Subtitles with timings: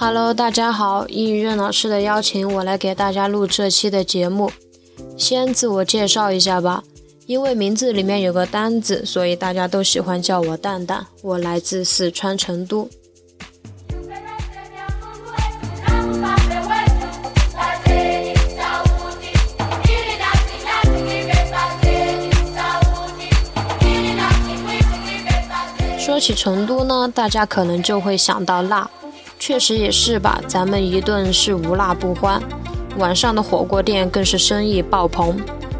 [0.00, 1.08] Hello，大家好！
[1.08, 4.52] 应任老师的邀请，我来给大家录这期的节目。
[5.16, 6.84] 先自我介绍一下吧，
[7.26, 11.04] 因为名字里面有个“单”字，所以大家都喜欢叫我蛋蛋。
[11.20, 12.88] 我来自四川成都。
[25.98, 28.88] 说起成都呢，大家可能就会想到辣，
[29.38, 30.40] 确实也是吧。
[30.46, 32.42] 咱们一顿是无辣不欢，
[32.98, 35.38] 晚上的火锅店更是生意爆棚。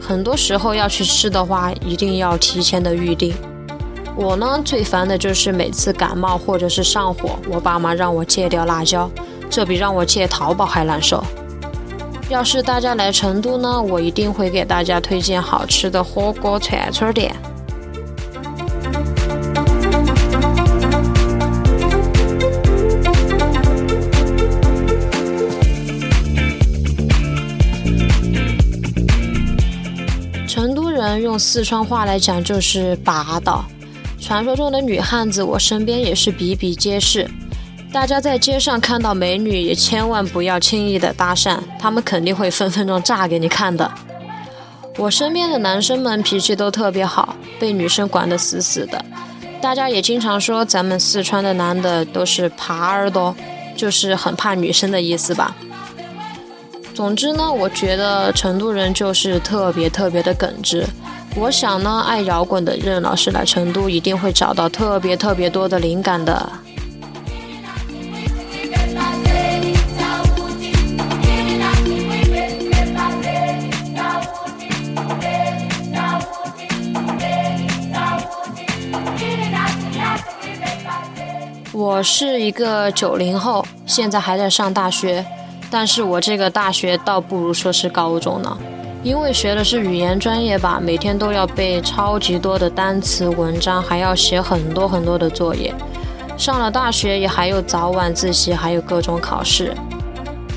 [0.00, 3.34] 很多时候要去吃的话，一定要提前的预定。
[4.16, 9.10] 我呢，最烦的就是每次感冒或者是上火，我爸妈让我戒掉辣椒，
[9.48, 11.22] 这比让我戒淘宝还难受。
[12.28, 17.34] 要是大家来成都呢，我一定会给大家推荐好吃的火锅串串店。
[30.50, 33.64] 成都人用四川话来讲就是霸道。
[34.20, 37.30] 传说中的女汉子，我身边也是比比皆是。
[37.92, 43.88] 大家在街上看到美女，也千万不要轻易的搭讪，他们肯定会分分钟炸给你看的。
[44.98, 49.04] 我身边的男生们脾气都特别好，被女生管得死死的。
[49.60, 53.32] 大家也经常说咱们四川的男的都是耙耳朵，
[53.76, 55.54] 就是很怕女生的意思吧。
[57.00, 60.86] 总之呢，我觉得成都人就是特别特别的耿直。
[61.34, 66.52] 我想呢，爱摇滚的任老师来成都一定会找到特别特别多的灵感的。
[81.72, 85.24] 我是一个九零后，现在还在上大学。
[85.70, 88.58] 但是我这个大学倒不如说是高中呢，
[89.02, 95.72] 因为学的是语言专业吧，每天都要背超级多的单词文章，还要写很多很多的作业。
[96.36, 99.72] 上了大学也还有早晚自习，还有各种考试。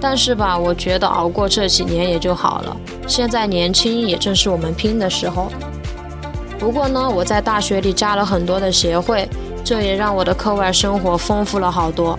[0.00, 2.76] 但是吧，我觉得熬过这几年也就好了。
[3.06, 5.50] 现在年轻也正是我们拼的时候。
[6.58, 9.28] 不过呢，我在大学里加了很多的协会，
[9.64, 12.18] 这也让我的课外生活丰富了好多。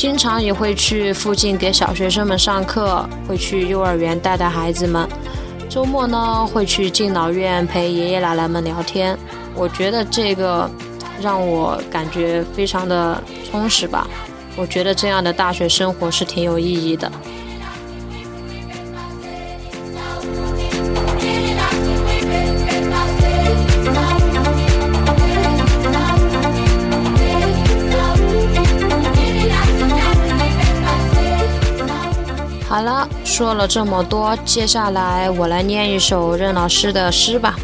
[0.00, 5.06] 经常也会去附近给小学生们上课，会去幼儿园带带孩子们。
[5.68, 9.14] 周末呢，会去敬老院陪爷爷奶奶们聊天。
[9.54, 10.70] 我觉得这个
[11.20, 14.08] 让我感觉非常的充实吧。
[14.56, 17.12] 我觉得这样的大学生活是挺有意义的。
[33.24, 37.56] 说了这么多，接下来我来念一首任老师的诗吧。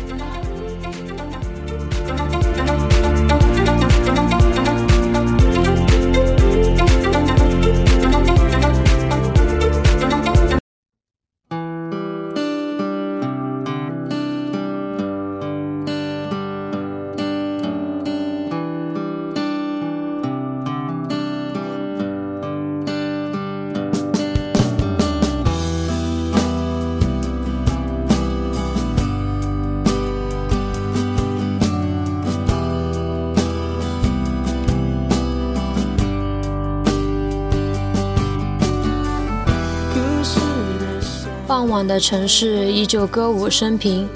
[41.56, 44.06] 傍晚的城市依旧歌舞升平，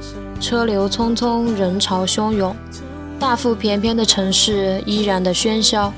[0.42, 2.54] 车流匆匆，人潮汹涌。
[3.18, 5.90] 大腹便便的城市依然的喧嚣，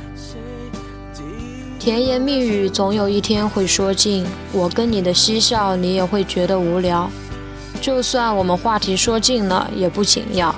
[1.81, 4.25] 甜言蜜语总有一天会说尽。
[4.53, 7.11] 我跟你的嬉笑，你也会觉得无聊。
[7.81, 10.55] 就算我们话题说尽了，也不紧要。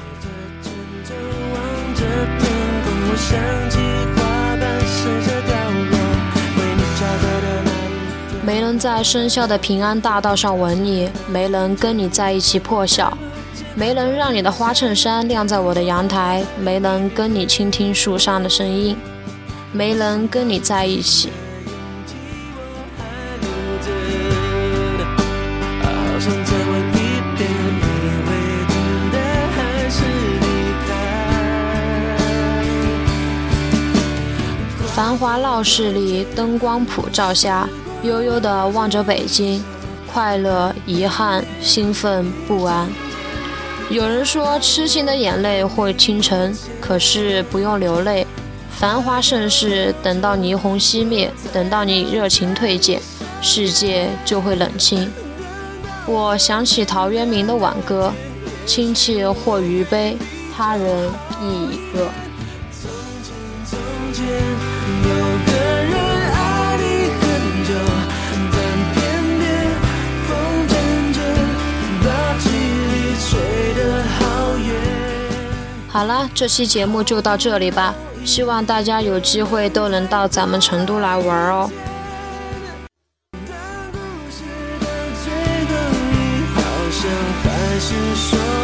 [8.55, 13.19] 没能在生肖的平安大道上吻你，没能跟你在一起破晓，
[13.75, 18.97] 没能让你的花衬衫晾在我的阳台，没能跟你倾听树上的声音，
[19.73, 21.33] 没能跟你在一起。
[34.95, 37.69] 繁华闹市里，灯光普照下。
[38.05, 39.65] 悠悠地望着北京，
[40.13, 42.87] 快乐、遗憾、兴奋、不安。
[43.89, 48.27] 有人说，痴情的眼泪会倾城，可是不用流泪，
[48.71, 53.01] 繁华盛世，等到霓虹熄灭，等到你热情退减，
[53.41, 55.11] 世界就会冷清。
[56.07, 58.13] 我想起陶渊明的挽歌
[58.67, 60.19] ：“亲戚或余悲，
[60.55, 61.11] 他人
[61.41, 62.11] 亦已歌。”
[75.95, 77.95] 好了，这期节目就到这里吧。
[78.25, 81.71] 希望大家有机会都能到咱们成都来玩哦。
[87.45, 88.64] 还是说